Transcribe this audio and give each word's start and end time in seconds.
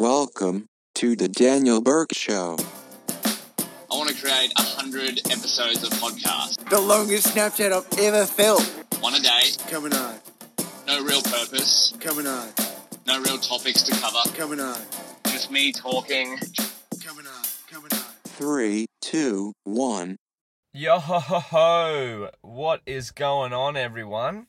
Welcome 0.00 0.64
to 0.94 1.14
the 1.14 1.28
Daniel 1.28 1.82
Bourke 1.82 2.14
Show. 2.14 2.56
I 3.10 3.68
want 3.90 4.08
to 4.08 4.14
create 4.18 4.50
a 4.56 4.62
hundred 4.62 5.18
episodes 5.26 5.82
of 5.82 5.90
podcast, 5.90 6.66
The 6.70 6.80
longest 6.80 7.26
Snapchat 7.26 7.70
I've 7.70 7.98
ever 7.98 8.24
felt. 8.24 8.62
one 9.00 9.12
a 9.14 9.20
day, 9.20 9.42
Coming 9.68 9.92
on, 9.92 10.14
no 10.86 11.04
real 11.04 11.20
purpose, 11.20 11.92
coming 12.00 12.26
on, 12.26 12.48
no 13.06 13.20
real 13.20 13.36
topics 13.36 13.82
to 13.82 13.92
cover, 13.92 14.16
coming 14.34 14.58
on, 14.58 14.78
just 15.26 15.50
me 15.50 15.70
talking. 15.70 16.38
coming 17.04 17.26
on, 17.26 17.44
coming 17.70 17.92
on. 17.92 17.98
Three, 18.24 18.86
two, 19.02 19.52
one. 19.64 20.16
Yo 20.72 20.98
ho 20.98 21.18
ho 21.18 21.40
ho! 21.40 22.30
What 22.40 22.80
is 22.86 23.10
going 23.10 23.52
on, 23.52 23.76
everyone? 23.76 24.46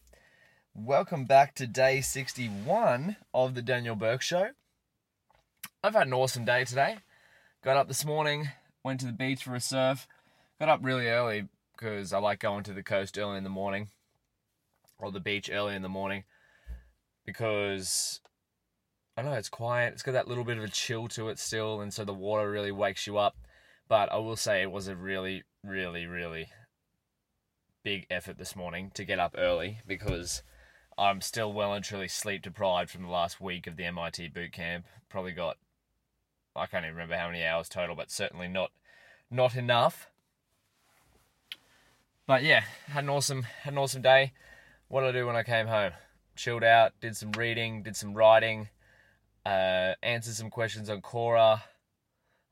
Welcome 0.74 1.26
back 1.26 1.56
to 1.56 1.68
day 1.68 2.00
61 2.00 3.18
of 3.34 3.54
the 3.54 3.62
Daniel 3.62 3.98
Bourke 3.98 4.22
Show. 4.22 4.52
I've 5.84 5.96
had 5.96 6.06
an 6.06 6.14
awesome 6.14 6.46
day 6.46 6.64
today. 6.64 6.98
Got 7.64 7.76
up 7.76 7.88
this 7.88 8.06
morning, 8.06 8.50
went 8.84 9.00
to 9.00 9.08
the 9.08 9.12
beach 9.12 9.44
for 9.44 9.56
a 9.56 9.60
surf. 9.60 10.08
Got 10.60 10.70
up 10.70 10.82
really 10.84 11.08
early 11.08 11.48
because 11.76 12.14
I 12.14 12.20
like 12.20 12.40
going 12.40 12.64
to 12.66 12.74
the 12.74 12.84
coast 12.84 13.18
early 13.18 13.40
in 13.40 13.44
the 13.44 13.50
morning 13.50 13.88
or 15.00 15.12
the 15.12 15.20
beach 15.20 15.50
early 15.52 15.74
in 15.74 15.82
the 15.82 15.90
morning 15.90 16.26
because 17.26 18.22
I 19.18 19.24
know 19.24 19.34
it's 19.34 19.50
quiet. 19.50 19.94
It's 19.94 20.04
got 20.04 20.12
that 20.12 20.28
little 20.28 20.44
bit 20.44 20.60
of 20.60 20.64
a 20.64 20.68
chill 20.68 21.08
to 21.10 21.30
it 21.30 21.40
still, 21.40 21.82
and 21.82 21.92
so 21.92 22.06
the 22.06 22.14
water 22.14 22.52
really 22.52 22.72
wakes 22.72 23.08
you 23.08 23.18
up. 23.18 23.36
But 23.88 24.12
I 24.12 24.18
will 24.18 24.36
say 24.36 24.62
it 24.62 24.72
was 24.72 24.88
a 24.88 24.96
really, 24.96 25.46
really, 25.64 26.06
really 26.06 26.50
big 27.84 28.06
effort 28.12 28.38
this 28.38 28.56
morning 28.56 28.92
to 28.94 29.04
get 29.04 29.18
up 29.18 29.34
early 29.36 29.80
because 29.88 30.44
I'm 30.96 31.22
still 31.22 31.52
well 31.52 31.74
and 31.74 31.84
truly 31.84 32.08
sleep 32.08 32.44
deprived 32.44 32.92
from 32.92 33.02
the 33.02 33.10
last 33.10 33.42
week 33.42 33.66
of 33.66 33.78
the 33.78 33.86
MIT 33.86 34.28
boot 34.28 34.52
camp. 34.52 34.86
Probably 35.10 35.32
got 35.32 35.58
I 36.56 36.66
can't 36.66 36.86
even 36.86 36.96
remember 36.96 37.18
how 37.18 37.28
many 37.28 37.44
hours 37.44 37.70
total, 37.70 37.96
but 37.96 38.12
certainly 38.12 38.48
not 38.48 38.72
not 39.30 39.56
enough. 39.56 40.10
But 42.28 42.44
yeah, 42.44 42.64
had 42.88 43.04
an 43.04 43.10
awesome 43.10 43.44
had 43.44 43.74
an 43.74 43.80
awesome 43.80 44.02
day. 44.02 44.34
What 44.88 45.02
did 45.02 45.16
I 45.16 45.20
do 45.20 45.28
when 45.28 45.36
I 45.36 45.44
came 45.44 45.68
home? 45.68 45.92
Chilled 46.36 46.64
out, 46.64 46.94
did 47.00 47.16
some 47.16 47.32
reading, 47.32 47.84
did 47.84 47.96
some 47.96 48.14
writing, 48.14 48.70
uh, 49.46 49.94
answered 50.04 50.36
some 50.36 50.50
questions 50.50 50.90
on 50.90 51.02
Quora. 51.02 51.62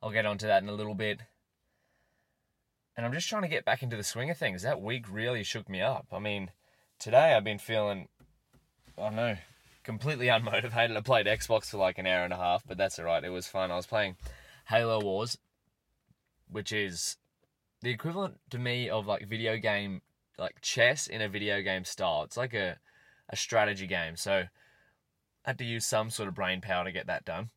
I'll 0.01 0.11
get 0.11 0.25
onto 0.25 0.47
that 0.47 0.63
in 0.63 0.69
a 0.69 0.73
little 0.73 0.95
bit. 0.95 1.19
And 2.95 3.05
I'm 3.05 3.13
just 3.13 3.29
trying 3.29 3.43
to 3.43 3.47
get 3.47 3.65
back 3.65 3.83
into 3.83 3.97
the 3.97 4.03
swing 4.03 4.29
of 4.29 4.37
things. 4.37 4.61
That 4.61 4.81
week 4.81 5.05
really 5.09 5.43
shook 5.43 5.69
me 5.69 5.81
up. 5.81 6.07
I 6.11 6.19
mean, 6.19 6.51
today 6.99 7.33
I've 7.33 7.43
been 7.43 7.59
feeling, 7.59 8.07
I 8.97 9.03
don't 9.03 9.15
know, 9.15 9.37
completely 9.83 10.27
unmotivated. 10.27 10.95
I 10.95 11.01
played 11.01 11.25
Xbox 11.25 11.65
for 11.65 11.77
like 11.77 11.97
an 11.97 12.07
hour 12.07 12.23
and 12.23 12.33
a 12.33 12.37
half, 12.37 12.63
but 12.67 12.77
that's 12.77 12.99
alright. 12.99 13.23
It 13.23 13.29
was 13.29 13.47
fun. 13.47 13.71
I 13.71 13.75
was 13.75 13.87
playing 13.87 14.15
Halo 14.67 15.01
Wars, 15.01 15.37
which 16.49 16.71
is 16.71 17.17
the 17.81 17.91
equivalent 17.91 18.39
to 18.49 18.59
me 18.59 18.89
of 18.89 19.07
like 19.07 19.27
video 19.27 19.57
game, 19.57 20.01
like 20.37 20.61
chess 20.61 21.07
in 21.07 21.21
a 21.21 21.29
video 21.29 21.61
game 21.61 21.85
style. 21.85 22.23
It's 22.23 22.37
like 22.37 22.53
a, 22.53 22.77
a 23.29 23.35
strategy 23.35 23.87
game. 23.87 24.15
So 24.15 24.43
I 25.45 25.49
had 25.49 25.57
to 25.59 25.65
use 25.65 25.85
some 25.85 26.09
sort 26.09 26.29
of 26.29 26.35
brain 26.35 26.61
power 26.61 26.83
to 26.83 26.91
get 26.91 27.07
that 27.07 27.25
done. 27.25 27.49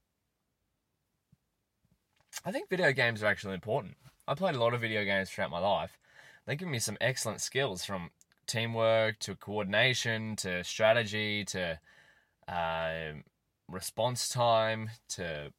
I 2.45 2.53
think 2.53 2.70
video 2.70 2.93
games 2.93 3.23
are 3.23 3.27
actually 3.27 3.55
important. 3.55 3.97
I 4.27 4.34
played 4.34 4.55
a 4.55 4.61
lot 4.61 4.75
of 4.75 4.81
video 4.81 5.05
games 5.05 5.31
throughout 5.31 5.50
my 5.50 5.59
life. 5.59 5.98
They 6.47 6.56
give 6.56 6.69
me 6.69 6.78
some 6.78 6.97
excellent 7.00 7.41
skills 7.41 7.84
from 7.84 8.11
teamwork 8.47 9.19
to 9.20 9.34
coordination 9.34 10.37
to 10.37 10.65
strategy 10.65 11.45
to 11.47 11.78
um 12.53 13.25
response 13.69 14.28
time 14.28 14.91
to 15.08 15.53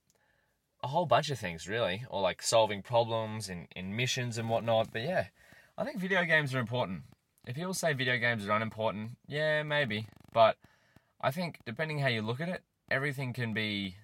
a 0.84 0.88
whole 0.88 1.06
bunch 1.06 1.30
of 1.30 1.40
things, 1.40 1.68
really, 1.68 2.06
or 2.10 2.22
like 2.22 2.42
solving 2.42 2.82
problems 2.82 3.50
in, 3.50 3.68
in 3.76 3.96
missions 3.96 4.38
and 4.38 4.50
whatnot. 4.50 4.92
But 4.92 5.04
yeah, 5.04 5.28
I 5.78 5.86
think 5.86 6.00
video 6.00 6.24
games 6.26 6.54
are 6.54 6.60
important. 6.60 7.04
If 7.48 7.56
people 7.56 7.74
say 7.74 7.94
video 7.94 8.18
games 8.18 8.48
are 8.48 8.52
unimportant, 8.52 9.12
yeah, 9.28 9.64
maybe. 9.64 10.08
But 10.34 10.58
I 11.22 11.32
think 11.32 11.60
depending 11.66 12.00
how 12.00 12.10
you 12.10 12.22
look 12.22 12.42
at 12.42 12.50
it, 12.50 12.64
everything 12.92 13.34
can 13.34 13.54
be 13.54 13.96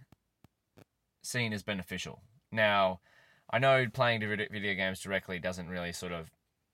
seen 1.21 1.53
as 1.53 1.63
beneficial. 1.63 2.21
Now, 2.51 3.01
I 3.51 3.59
know 3.59 3.85
playing 3.91 4.21
video 4.21 4.73
games 4.73 5.01
directly 5.01 5.37
doesn't 5.37 5.69
really 5.69 5.91
sort 5.91 6.13
of 6.13 6.31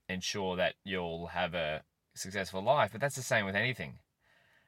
ensure 0.07 0.55
that 0.55 0.75
you'll 0.83 1.27
have 1.27 1.53
a 1.55 1.81
successful 2.13 2.61
life, 2.61 2.91
but 2.91 3.01
that's 3.01 3.15
the 3.15 3.23
same 3.23 3.45
with 3.45 3.55
anything. 3.55 3.99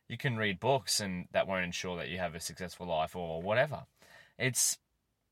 You 0.07 0.17
can 0.17 0.37
read 0.37 0.59
books 0.59 0.99
and 0.99 1.27
that 1.31 1.47
won't 1.47 1.65
ensure 1.65 1.97
that 1.97 2.09
you 2.09 2.17
have 2.17 2.35
a 2.35 2.39
successful 2.39 2.87
life 2.87 3.15
or 3.15 3.41
whatever. 3.41 3.85
It's 4.37 4.77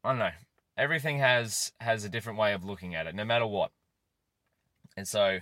I 0.03 0.09
don't 0.09 0.19
know. 0.19 0.31
Everything 0.77 1.19
has 1.19 1.71
has 1.79 2.03
a 2.03 2.09
different 2.09 2.37
way 2.39 2.53
of 2.53 2.65
looking 2.65 2.93
at 2.95 3.07
it, 3.07 3.15
no 3.15 3.25
matter 3.25 3.47
what. 3.47 3.71
And 4.97 5.07
so 5.07 5.39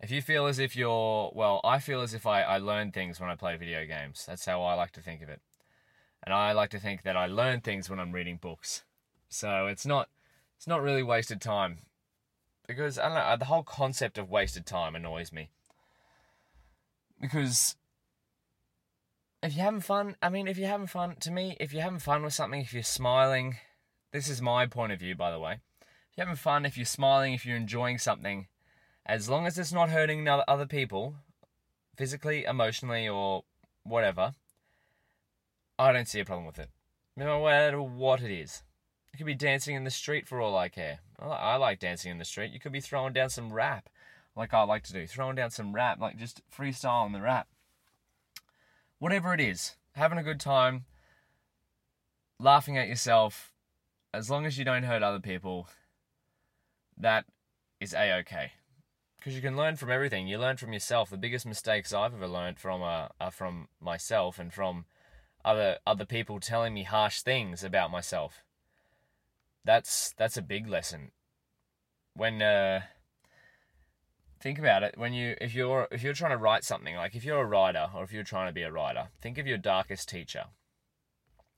if 0.00 0.10
you 0.10 0.22
feel 0.22 0.46
as 0.46 0.58
if 0.58 0.74
you're 0.74 1.30
well, 1.34 1.60
I 1.64 1.78
feel 1.78 2.00
as 2.00 2.14
if 2.14 2.26
I, 2.26 2.42
I 2.42 2.58
learn 2.58 2.90
things 2.92 3.20
when 3.20 3.30
I 3.30 3.36
play 3.36 3.56
video 3.56 3.84
games. 3.84 4.24
That's 4.26 4.46
how 4.46 4.62
I 4.62 4.74
like 4.74 4.92
to 4.92 5.00
think 5.00 5.22
of 5.22 5.28
it. 5.28 5.40
And 6.22 6.32
I 6.32 6.52
like 6.52 6.70
to 6.70 6.78
think 6.78 7.02
that 7.02 7.16
I 7.16 7.26
learn 7.26 7.60
things 7.60 7.90
when 7.90 8.00
I'm 8.00 8.12
reading 8.12 8.36
books. 8.36 8.84
So 9.28 9.66
it's 9.66 9.86
not 9.86 10.08
it's 10.56 10.66
not 10.66 10.82
really 10.82 11.02
wasted 11.02 11.40
time. 11.40 11.78
Because 12.66 12.98
I 12.98 13.08
don't 13.08 13.14
know, 13.14 13.36
the 13.36 13.46
whole 13.46 13.64
concept 13.64 14.18
of 14.18 14.30
wasted 14.30 14.64
time 14.64 14.94
annoys 14.94 15.32
me. 15.32 15.50
Because 17.20 17.76
if 19.42 19.54
you're 19.54 19.64
having 19.64 19.80
fun, 19.80 20.16
I 20.22 20.28
mean, 20.28 20.46
if 20.46 20.56
you're 20.56 20.68
having 20.68 20.86
fun, 20.86 21.16
to 21.20 21.30
me, 21.30 21.56
if 21.58 21.72
you're 21.72 21.82
having 21.82 21.98
fun 21.98 22.22
with 22.22 22.34
something, 22.34 22.60
if 22.60 22.72
you're 22.72 22.82
smiling, 22.82 23.56
this 24.12 24.28
is 24.28 24.40
my 24.40 24.66
point 24.66 24.92
of 24.92 25.00
view, 25.00 25.14
by 25.16 25.30
the 25.30 25.40
way. 25.40 25.60
If 25.80 26.16
you're 26.16 26.26
having 26.26 26.36
fun, 26.36 26.64
if 26.64 26.76
you're 26.76 26.86
smiling, 26.86 27.34
if 27.34 27.44
you're 27.44 27.56
enjoying 27.56 27.98
something, 27.98 28.46
as 29.04 29.28
long 29.28 29.46
as 29.46 29.58
it's 29.58 29.72
not 29.72 29.90
hurting 29.90 30.28
other 30.28 30.66
people, 30.66 31.16
physically, 31.96 32.44
emotionally, 32.44 33.08
or 33.08 33.42
whatever, 33.82 34.34
I 35.78 35.92
don't 35.92 36.08
see 36.08 36.20
a 36.20 36.24
problem 36.24 36.46
with 36.46 36.58
it. 36.58 36.70
No 37.16 37.44
matter 37.44 37.82
what 37.82 38.22
it 38.22 38.30
is. 38.30 38.62
You 39.12 39.18
could 39.18 39.26
be 39.26 39.34
dancing 39.34 39.74
in 39.74 39.84
the 39.84 39.90
street 39.90 40.26
for 40.26 40.40
all 40.40 40.56
I 40.56 40.68
care. 40.68 41.00
I 41.18 41.26
I 41.26 41.56
like 41.56 41.80
dancing 41.80 42.10
in 42.10 42.18
the 42.18 42.24
street. 42.24 42.52
You 42.52 42.60
could 42.60 42.72
be 42.72 42.80
throwing 42.80 43.12
down 43.12 43.28
some 43.28 43.52
rap, 43.52 43.90
like 44.34 44.54
I 44.54 44.62
like 44.62 44.84
to 44.84 44.92
do. 44.92 45.06
Throwing 45.06 45.36
down 45.36 45.50
some 45.50 45.74
rap, 45.74 46.00
like 46.00 46.16
just 46.16 46.40
freestyle 46.50 47.04
on 47.04 47.12
the 47.12 47.20
rap. 47.20 47.48
Whatever 49.02 49.34
it 49.34 49.40
is, 49.40 49.74
having 49.96 50.16
a 50.16 50.22
good 50.22 50.38
time, 50.38 50.84
laughing 52.38 52.78
at 52.78 52.86
yourself, 52.86 53.52
as 54.14 54.30
long 54.30 54.46
as 54.46 54.56
you 54.56 54.64
don't 54.64 54.84
hurt 54.84 55.02
other 55.02 55.18
people, 55.18 55.66
that 56.96 57.24
is 57.80 57.94
a 57.94 58.12
okay. 58.20 58.52
Because 59.18 59.34
you 59.34 59.42
can 59.42 59.56
learn 59.56 59.74
from 59.74 59.90
everything. 59.90 60.28
You 60.28 60.38
learn 60.38 60.56
from 60.56 60.72
yourself. 60.72 61.10
The 61.10 61.16
biggest 61.16 61.44
mistakes 61.44 61.92
I've 61.92 62.14
ever 62.14 62.28
learned 62.28 62.60
from 62.60 62.80
uh, 62.80 63.08
are 63.20 63.32
from 63.32 63.66
myself 63.80 64.38
and 64.38 64.54
from 64.54 64.84
other 65.44 65.78
other 65.84 66.04
people 66.04 66.38
telling 66.38 66.72
me 66.72 66.84
harsh 66.84 67.22
things 67.22 67.64
about 67.64 67.90
myself. 67.90 68.44
That's 69.64 70.14
that's 70.16 70.36
a 70.36 70.42
big 70.42 70.68
lesson. 70.68 71.10
When 72.14 72.40
uh, 72.40 72.82
think 74.42 74.58
about 74.58 74.82
it, 74.82 74.98
when 74.98 75.12
you 75.12 75.36
if 75.40 75.54
you're 75.54 75.88
if 75.90 76.02
you're 76.02 76.12
trying 76.12 76.32
to 76.32 76.36
write 76.36 76.64
something, 76.64 76.96
like 76.96 77.14
if 77.14 77.24
you're 77.24 77.40
a 77.40 77.46
writer 77.46 77.88
or 77.94 78.02
if 78.02 78.12
you're 78.12 78.24
trying 78.24 78.48
to 78.48 78.52
be 78.52 78.62
a 78.62 78.72
writer, 78.72 79.08
think 79.20 79.38
of 79.38 79.46
your 79.46 79.58
darkest 79.58 80.08
teacher. 80.08 80.46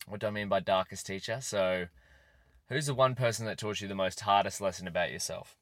What 0.06 0.20
do 0.20 0.26
I 0.26 0.30
mean 0.30 0.48
by 0.48 0.60
darkest 0.60 1.06
teacher? 1.06 1.38
So, 1.40 1.86
who's 2.68 2.86
the 2.86 2.94
one 2.94 3.14
person 3.14 3.46
that 3.46 3.58
taught 3.58 3.80
you 3.80 3.88
the 3.88 3.94
most 3.94 4.20
hardest 4.20 4.60
lesson 4.60 4.86
about 4.86 5.10
yourself? 5.10 5.56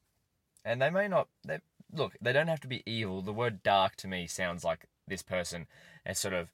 And 0.65 0.81
they 0.81 0.89
may 0.89 1.07
not. 1.07 1.29
They, 1.47 1.59
look, 1.93 2.17
they 2.21 2.33
don't 2.33 2.49
have 2.49 2.61
to 2.61 2.67
be 2.67 2.83
evil. 2.85 3.21
The 3.21 3.33
word 3.33 3.63
dark 3.63 3.95
to 3.97 4.07
me 4.07 4.27
sounds 4.27 4.65
like 4.65 4.85
this 5.07 5.21
person 5.21 5.67
is 6.05 6.19
sort 6.19 6.33
of 6.33 6.51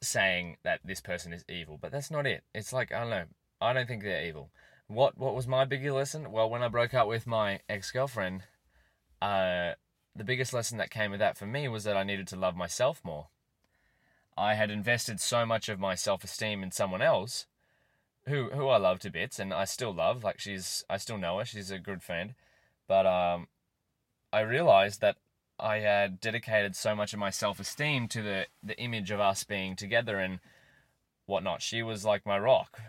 saying 0.00 0.58
that 0.62 0.80
this 0.84 1.00
person 1.00 1.32
is 1.32 1.44
evil, 1.48 1.76
but 1.80 1.90
that's 1.90 2.10
not 2.10 2.26
it. 2.26 2.44
It's 2.54 2.72
like 2.72 2.92
I 2.92 3.00
don't 3.00 3.10
know. 3.10 3.24
I 3.60 3.72
don't 3.72 3.88
think 3.88 4.04
they're 4.04 4.24
evil. 4.24 4.50
What 4.86 5.18
what 5.18 5.34
was 5.34 5.48
my 5.48 5.64
bigger 5.64 5.92
lesson? 5.92 6.30
Well, 6.30 6.48
when 6.48 6.62
I 6.62 6.68
broke 6.68 6.94
up 6.94 7.08
with 7.08 7.26
my 7.26 7.60
ex 7.68 7.90
girlfriend, 7.90 8.44
uh, 9.20 9.72
the 10.14 10.24
biggest 10.24 10.52
lesson 10.52 10.78
that 10.78 10.90
came 10.90 11.10
with 11.10 11.20
that 11.20 11.36
for 11.36 11.46
me 11.46 11.68
was 11.68 11.84
that 11.84 11.96
I 11.96 12.02
needed 12.02 12.26
to 12.28 12.36
love 12.36 12.56
myself 12.56 13.00
more. 13.04 13.28
I 14.36 14.54
had 14.54 14.70
invested 14.70 15.20
so 15.20 15.44
much 15.44 15.68
of 15.68 15.80
my 15.80 15.94
self 15.94 16.22
esteem 16.22 16.62
in 16.62 16.70
someone 16.70 17.02
else, 17.02 17.46
who 18.26 18.50
who 18.50 18.68
I 18.68 18.76
love 18.76 19.00
to 19.00 19.10
bits, 19.10 19.38
and 19.38 19.52
I 19.52 19.64
still 19.64 19.92
love. 19.92 20.22
Like 20.22 20.38
she's, 20.38 20.84
I 20.88 20.96
still 20.96 21.18
know 21.18 21.38
her. 21.38 21.44
She's 21.44 21.70
a 21.70 21.78
good 21.78 22.02
friend, 22.02 22.34
but 22.86 23.06
um, 23.06 23.48
I 24.32 24.40
realized 24.40 25.00
that 25.00 25.16
I 25.58 25.78
had 25.78 26.20
dedicated 26.20 26.76
so 26.76 26.94
much 26.94 27.12
of 27.12 27.18
my 27.18 27.30
self 27.30 27.58
esteem 27.58 28.06
to 28.08 28.22
the 28.22 28.46
the 28.62 28.78
image 28.78 29.10
of 29.10 29.20
us 29.20 29.42
being 29.42 29.74
together 29.74 30.18
and 30.18 30.38
whatnot. 31.26 31.62
She 31.62 31.82
was 31.82 32.04
like 32.04 32.24
my 32.24 32.38
rock, 32.38 32.80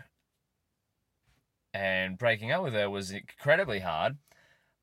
and 1.74 2.16
breaking 2.16 2.52
up 2.52 2.62
with 2.62 2.74
her 2.74 2.88
was 2.88 3.10
incredibly 3.10 3.80
hard. 3.80 4.18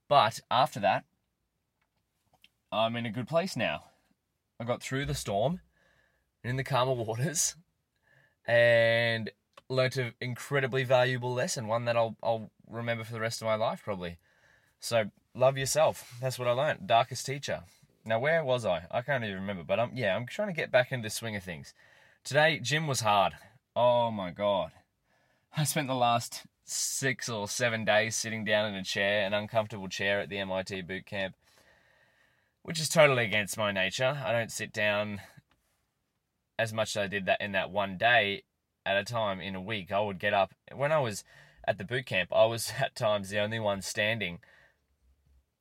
But 0.10 0.40
after 0.52 0.80
that, 0.82 1.06
I'm 2.72 2.96
in 2.96 3.06
a 3.06 3.12
good 3.12 3.28
place 3.28 3.56
now. 3.56 3.86
I 4.60 4.66
got 4.66 4.82
through 4.82 5.06
the 5.06 5.16
storm, 5.16 5.62
in 6.44 6.58
the 6.58 6.64
calmer 6.64 6.94
waters, 6.94 7.56
and 8.46 9.32
learnt 9.70 9.98
an 9.98 10.14
incredibly 10.20 10.84
valuable 10.84 11.34
lesson, 11.34 11.68
one 11.68 11.86
that 11.86 11.98
I'll 11.98 12.16
I'll 12.24 12.52
remember 12.70 13.04
for 13.04 13.14
the 13.14 13.20
rest 13.20 13.42
of 13.42 13.46
my 13.46 13.56
life 13.56 13.82
probably. 13.84 14.18
So 14.80 15.12
love 15.34 15.58
yourself. 15.58 16.18
That's 16.22 16.40
what 16.40 16.48
I 16.48 16.52
learnt. 16.52 16.88
Darkest 16.88 17.26
teacher. 17.26 17.64
Now 18.06 18.20
where 18.20 18.44
was 18.44 18.66
I? 18.66 18.86
I 18.92 19.02
can't 19.02 19.24
even 19.24 19.36
remember. 19.36 19.64
But 19.64 19.80
I'm 19.80 19.92
yeah, 19.94 20.16
I'm 20.16 20.26
trying 20.26 20.50
to 20.50 20.54
get 20.54 20.72
back 20.72 20.92
into 20.92 21.08
the 21.08 21.10
swing 21.10 21.36
of 21.36 21.44
things. 21.44 21.74
Today 22.24 22.60
gym 22.62 22.88
was 22.88 23.02
hard. 23.02 23.34
Oh 23.76 24.12
my 24.12 24.32
god. 24.32 24.72
I 25.56 25.64
spent 25.64 25.88
the 25.88 25.96
last 25.96 26.44
six 26.66 27.30
or 27.30 27.48
seven 27.48 27.86
days 27.86 28.16
sitting 28.16 28.44
down 28.44 28.74
in 28.74 28.76
a 28.76 28.84
chair, 28.84 29.26
an 29.26 29.34
uncomfortable 29.34 29.88
chair 29.88 30.20
at 30.20 30.30
the 30.30 30.38
MIT 30.40 30.82
boot 30.82 31.06
camp, 31.06 31.36
which 32.68 32.82
is 32.82 32.90
totally 32.90 33.24
against 33.24 33.58
my 33.58 33.72
nature. 33.72 34.22
I 34.26 34.34
don't 34.34 34.52
sit 34.52 34.74
down 34.74 35.22
as 36.60 36.74
much 36.74 36.98
as 36.98 37.04
I 37.04 37.08
did 37.08 37.26
that 37.26 37.40
in 37.40 37.54
that 37.54 37.72
one 37.72 37.98
day 37.98 38.44
at 38.86 38.98
a 38.98 39.06
time 39.06 39.40
in 39.40 39.56
a 39.56 39.62
week. 39.62 39.90
I 39.90 40.02
would 40.02 40.20
get 40.20 40.34
up 40.34 40.54
when 40.76 40.92
I 40.92 41.00
was 41.00 41.24
at 41.66 41.78
the 41.78 41.86
boot 41.86 42.08
camp. 42.08 42.30
I 42.34 42.44
was 42.44 42.74
at 42.80 42.94
times 42.94 43.30
the 43.30 43.40
only 43.40 43.58
one 43.58 43.82
standing 43.82 44.40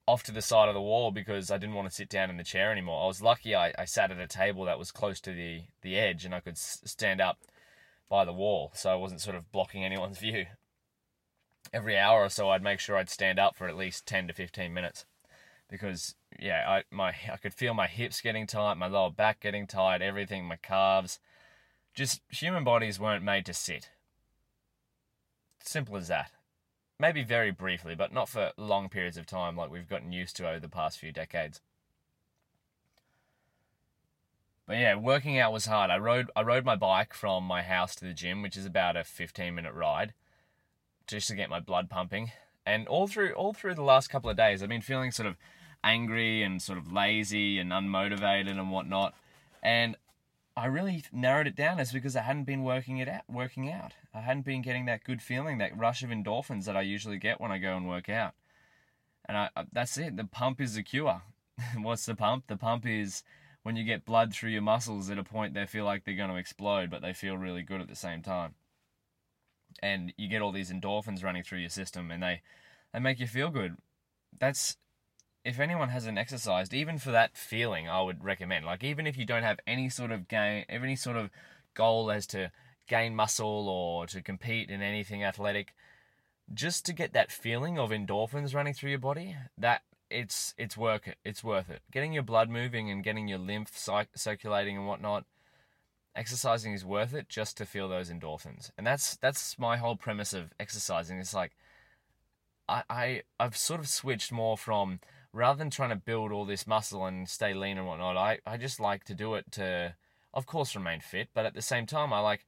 off 0.05 0.25
to 0.25 0.32
the 0.32 0.43
side 0.43 0.67
of 0.69 0.75
the 0.75 0.82
wall 0.82 1.12
because 1.12 1.49
I 1.49 1.58
didn't 1.58 1.76
want 1.76 1.88
to 1.88 1.94
sit 1.94 2.08
down 2.08 2.29
in 2.29 2.38
the 2.38 2.43
chair 2.43 2.73
anymore. 2.73 3.05
I 3.05 3.06
was 3.06 3.23
lucky 3.23 3.55
I, 3.55 3.73
I 3.79 3.85
sat 3.85 4.11
at 4.11 4.19
a 4.19 4.26
table 4.26 4.64
that 4.64 4.79
was 4.79 4.91
close 4.91 5.20
to 5.20 5.32
the, 5.32 5.62
the 5.82 5.97
edge 5.97 6.25
and 6.25 6.35
I 6.35 6.41
could 6.41 6.59
stand 6.59 7.20
up 7.20 7.38
by 8.11 8.25
the 8.25 8.32
wall 8.32 8.73
so 8.75 8.91
I 8.91 8.97
wasn't 8.97 9.20
sort 9.20 9.37
of 9.37 9.52
blocking 9.52 9.85
anyone's 9.85 10.19
view. 10.19 10.47
Every 11.73 11.97
hour 11.97 12.25
or 12.25 12.31
so 12.31 12.50
I'd 12.50 12.64
make 12.64 12.81
sure 12.81 12.97
I'd 12.97 13.11
stand 13.11 13.38
up 13.38 13.55
for 13.55 13.69
at 13.69 13.76
least 13.76 14.06
10 14.06 14.26
to 14.26 14.32
15 14.32 14.75
minutes 14.75 15.05
because 15.69 16.15
yeah, 16.39 16.65
I 16.67 16.83
my 16.91 17.15
I 17.33 17.37
could 17.37 17.55
feel 17.55 17.75
my 17.75 17.87
hips 17.87 18.21
getting 18.21 18.47
tight, 18.47 18.75
my 18.75 18.87
lower 18.87 19.11
back 19.11 19.41
getting 19.41 19.67
tight, 19.67 20.03
everything, 20.03 20.45
my 20.45 20.57
calves. 20.57 21.19
Just 21.95 22.21
human 22.29 22.65
bodies 22.65 23.01
weren't 23.01 23.25
made 23.25 23.47
to 23.47 23.55
sit. 23.55 23.91
Simple 25.61 25.97
as 25.97 26.09
that. 26.09 26.31
Maybe 26.99 27.25
very 27.25 27.51
briefly, 27.51 27.95
but 27.95 28.13
not 28.13 28.29
for 28.29 28.53
long 28.57 28.89
periods 28.89 29.17
of 29.17 29.27
time 29.27 29.57
like 29.57 29.71
we've 29.71 29.89
gotten 29.89 30.13
used 30.13 30.37
to 30.37 30.49
over 30.49 30.61
the 30.61 30.69
past 30.69 30.99
few 30.99 31.13
decades. 31.13 31.61
But 34.67 34.79
yeah, 34.79 34.97
working 34.97 35.39
out 35.39 35.53
was 35.53 35.67
hard. 35.67 35.91
I 35.91 35.99
rode 35.99 36.31
I 36.35 36.43
rode 36.43 36.65
my 36.65 36.77
bike 36.77 37.15
from 37.15 37.45
my 37.45 37.62
house 37.62 37.95
to 37.97 38.05
the 38.05 38.12
gym, 38.12 38.43
which 38.43 38.57
is 38.57 38.67
about 38.67 38.97
a 38.97 39.05
15 39.05 39.55
minute 39.55 39.75
ride, 39.75 40.12
just 41.07 41.29
to 41.29 41.37
get 41.37 41.51
my 41.51 41.61
blood 41.61 41.89
pumping. 41.89 42.33
And 42.67 42.89
all 42.89 43.07
through 43.07 43.33
all 43.33 43.55
through 43.55 43.75
the 43.75 43.83
last 43.83 44.09
couple 44.09 44.29
of 44.29 44.37
days, 44.37 44.63
I've 44.63 44.69
been 44.69 44.83
feeling 44.83 45.13
sort 45.13 45.29
of 45.29 45.37
angry 45.85 46.43
and 46.43 46.61
sort 46.61 46.79
of 46.79 46.93
lazy 46.93 47.59
and 47.59 47.71
unmotivated 47.71 48.59
and 48.59 48.71
whatnot. 48.73 49.15
And 49.63 49.97
I 50.57 50.67
really 50.67 51.05
narrowed 51.13 51.47
it 51.47 51.55
down 51.55 51.79
as 51.79 51.93
because 51.93 52.17
I 52.17 52.23
hadn't 52.23 52.45
been 52.45 52.65
working 52.65 52.99
it 52.99 53.09
out, 53.09 53.23
working 53.29 53.71
out. 53.71 53.93
I 54.15 54.21
hadn't 54.21 54.47
been 54.47 54.63
getting 54.63 54.87
that 54.87 55.05
good 55.05 55.23
feeling, 55.23 55.59
that 55.59 55.77
rush 55.77 56.03
of 56.03 56.11
endorphins 56.11 56.65
that 56.65 56.77
I 56.77 56.81
usually 56.81 57.19
get 57.19 57.41
when 57.41 57.53
I 57.53 57.59
go 57.59 57.77
and 57.77 57.87
work 57.87 58.09
out. 58.09 58.33
And 59.27 59.37
I, 59.37 59.51
that's 59.73 59.99
it. 59.99 60.17
The 60.17 60.25
pump 60.25 60.61
is 60.61 60.75
the 60.75 60.83
cure. 60.83 61.23
What's 61.77 62.07
the 62.07 62.15
pump? 62.15 62.45
The 62.47 62.57
pump 62.57 62.87
is 62.87 63.23
when 63.62 63.77
you 63.77 63.85
get 63.85 64.07
blood 64.07 64.33
through 64.33 64.51
your 64.51 64.62
muscles 64.62 65.11
at 65.11 65.19
a 65.19 65.25
point 65.25 65.53
they 65.53 65.67
feel 65.67 65.85
like 65.85 66.05
they're 66.05 66.15
going 66.15 66.31
to 66.31 66.37
explode, 66.37 66.89
but 66.91 67.03
they 67.03 67.12
feel 67.12 67.37
really 67.37 67.62
good 67.62 67.81
at 67.81 67.89
the 67.89 67.97
same 67.97 68.23
time. 68.23 68.55
And 69.82 70.12
you 70.17 70.28
get 70.28 70.43
all 70.43 70.52
these 70.52 70.73
endorphins 70.73 71.23
running 71.23 71.43
through 71.43 71.58
your 71.58 71.70
system, 71.70 72.11
and 72.11 72.23
they 72.23 72.43
they 72.93 72.99
make 72.99 73.20
you 73.20 73.26
feel 73.26 73.50
good. 73.50 73.76
That's 74.38 74.76
if 75.44 75.61
anyone 75.61 75.90
hasn't 75.90 76.19
exercised, 76.19 76.75
even 76.75 76.99
for 76.99 77.12
that 77.12 77.37
feeling, 77.37 77.88
I 77.88 78.02
would 78.02 78.25
recommend. 78.25 78.67
Like 78.67 78.82
even 78.82 79.06
if 79.06 79.17
you 79.17 79.25
don't 79.25 79.44
have 79.44 79.61
any 79.67 79.88
sort 79.88 80.11
of 80.11 80.28
gain, 80.28 80.64
any 80.69 80.96
sort 80.96 81.17
of 81.17 81.31
goal 81.75 82.11
as 82.11 82.26
to 82.28 82.50
gain 82.88 83.14
muscle 83.14 83.69
or 83.69 84.06
to 84.06 84.23
compete 84.23 84.70
in 84.70 84.82
anything 84.82 85.23
athletic, 85.23 85.75
just 86.52 86.84
to 86.87 86.93
get 86.93 87.12
that 87.12 87.31
feeling 87.31 87.78
of 87.78 87.90
endorphins 87.90 88.55
running 88.55 88.75
through 88.75 88.90
your 88.90 88.99
body, 88.99 89.37
that 89.56 89.82
it's 90.11 90.55
it's 90.58 90.76
worth 90.76 91.06
it. 91.06 91.19
It's 91.25 91.44
worth 91.44 91.70
it. 91.70 91.82
Getting 91.93 92.12
your 92.12 92.23
blood 92.23 92.49
moving 92.49 92.90
and 92.90 93.05
getting 93.05 93.28
your 93.28 93.38
lymph 93.38 93.76
circulating 94.14 94.76
and 94.76 94.87
whatnot. 94.87 95.25
Exercising 96.17 96.73
is 96.73 96.85
worth 96.85 97.15
it 97.15 97.29
just 97.29 97.57
to 97.59 97.67
feel 97.67 97.89
those 97.89 98.11
endorphins, 98.11 98.71
and 98.77 98.87
that's 98.87 99.17
that's 99.17 99.59
my 99.59 99.77
whole 99.77 99.97
premise 99.97 100.33
of 100.33 100.53
exercising. 100.59 101.19
It's 101.19 101.35
like 101.35 101.53
I, 102.69 102.83
I 102.89 103.23
I've 103.39 103.57
sort 103.57 103.81
of 103.81 103.89
switched 103.89 104.33
more 104.33 104.57
from 104.57 105.01
rather 105.37 105.59
than 105.59 105.71
trying 105.71 105.91
to 105.91 105.97
build 105.97 106.33
all 106.33 106.47
this 106.47 106.67
muscle 106.67 107.05
and 107.05 107.29
stay 107.29 107.53
lean 107.53 107.77
and 107.77 107.87
whatnot, 107.87 108.17
I, 108.17 108.39
I 108.47 108.57
just 108.57 108.81
like 108.81 109.05
to 109.05 109.15
do 109.15 109.35
it 109.35 109.53
to, 109.53 109.95
of 110.33 110.47
course, 110.47 110.75
remain 110.75 111.01
fit. 111.01 111.29
But 111.35 111.45
at 111.45 111.55
the 111.55 111.63
same 111.63 111.85
time, 111.87 112.13
I 112.13 112.21
like 112.21 112.47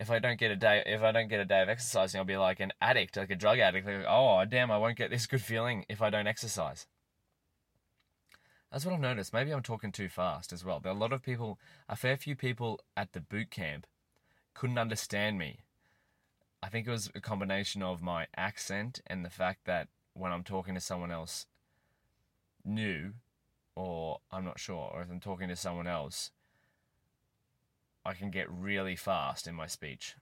if 0.00 0.10
I 0.10 0.18
don't 0.18 0.38
get 0.38 0.50
a 0.50 0.56
day 0.56 0.82
if 0.86 1.02
I 1.02 1.12
don't 1.12 1.28
get 1.28 1.40
a 1.40 1.44
day 1.44 1.60
of 1.62 1.68
exercising, 1.68 2.18
I'll 2.18 2.24
be 2.24 2.38
like 2.38 2.60
an 2.60 2.72
addict, 2.80 3.16
like 3.16 3.30
a 3.30 3.36
drug 3.36 3.58
addict. 3.58 3.86
Like, 3.86 4.06
oh 4.08 4.44
damn, 4.46 4.70
I 4.70 4.78
won't 4.78 4.96
get 4.96 5.10
this 5.10 5.26
good 5.26 5.42
feeling 5.42 5.84
if 5.88 6.00
I 6.00 6.08
don't 6.10 6.26
exercise. 6.26 6.86
That's 8.70 8.84
what 8.84 8.94
I've 8.94 9.00
noticed. 9.00 9.32
Maybe 9.32 9.50
I'm 9.50 9.62
talking 9.62 9.90
too 9.90 10.08
fast 10.08 10.52
as 10.52 10.64
well. 10.64 10.78
There 10.78 10.92
are 10.92 10.94
a 10.94 10.98
lot 10.98 11.12
of 11.12 11.22
people, 11.22 11.58
a 11.88 11.96
fair 11.96 12.16
few 12.16 12.36
people 12.36 12.80
at 12.96 13.12
the 13.12 13.20
boot 13.20 13.50
camp 13.50 13.86
couldn't 14.54 14.78
understand 14.78 15.38
me. 15.38 15.60
I 16.62 16.68
think 16.68 16.86
it 16.86 16.90
was 16.90 17.10
a 17.14 17.20
combination 17.20 17.82
of 17.82 18.02
my 18.02 18.26
accent 18.36 19.00
and 19.06 19.24
the 19.24 19.30
fact 19.30 19.64
that 19.64 19.88
when 20.14 20.30
I'm 20.30 20.44
talking 20.44 20.74
to 20.74 20.80
someone 20.80 21.10
else 21.10 21.46
new, 22.64 23.14
or 23.74 24.18
I'm 24.30 24.44
not 24.44 24.60
sure, 24.60 24.90
or 24.92 25.02
if 25.02 25.10
I'm 25.10 25.20
talking 25.20 25.48
to 25.48 25.56
someone 25.56 25.86
else, 25.86 26.30
I 28.04 28.12
can 28.12 28.30
get 28.30 28.50
really 28.50 28.96
fast 28.96 29.46
in 29.46 29.54
my 29.54 29.66
speech. 29.66 30.14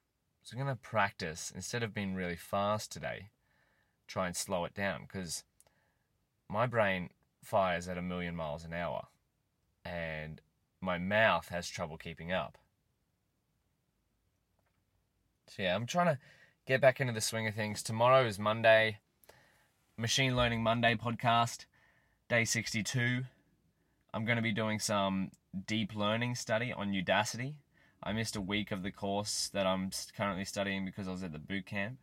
So 0.42 0.56
I'm 0.56 0.64
going 0.64 0.74
to 0.74 0.80
practice, 0.80 1.52
instead 1.54 1.82
of 1.82 1.92
being 1.92 2.14
really 2.14 2.36
fast 2.36 2.90
today, 2.90 3.28
try 4.06 4.26
and 4.26 4.36
slow 4.36 4.64
it 4.64 4.74
down 4.74 5.02
because 5.02 5.44
my 6.48 6.66
brain 6.66 7.10
fires 7.48 7.88
at 7.88 7.96
a 7.96 8.02
million 8.02 8.36
miles 8.36 8.62
an 8.62 8.74
hour 8.74 9.06
and 9.82 10.42
my 10.82 10.98
mouth 10.98 11.48
has 11.48 11.66
trouble 11.66 11.96
keeping 11.96 12.30
up. 12.30 12.58
So, 15.48 15.62
yeah, 15.62 15.74
I'm 15.74 15.86
trying 15.86 16.14
to 16.14 16.18
get 16.66 16.82
back 16.82 17.00
into 17.00 17.14
the 17.14 17.22
swing 17.22 17.46
of 17.46 17.54
things. 17.54 17.82
Tomorrow 17.82 18.26
is 18.26 18.38
Monday, 18.38 18.98
Machine 19.96 20.36
Learning 20.36 20.62
Monday 20.62 20.94
podcast 20.94 21.64
day 22.28 22.44
62. 22.44 23.24
I'm 24.12 24.26
going 24.26 24.36
to 24.36 24.42
be 24.42 24.52
doing 24.52 24.78
some 24.78 25.30
deep 25.66 25.94
learning 25.94 26.34
study 26.34 26.70
on 26.70 26.92
Udacity. 26.92 27.54
I 28.02 28.12
missed 28.12 28.36
a 28.36 28.42
week 28.42 28.70
of 28.70 28.82
the 28.82 28.92
course 28.92 29.48
that 29.54 29.66
I'm 29.66 29.90
currently 30.14 30.44
studying 30.44 30.84
because 30.84 31.08
I 31.08 31.12
was 31.12 31.22
at 31.22 31.32
the 31.32 31.38
boot 31.38 31.64
camp. 31.64 31.96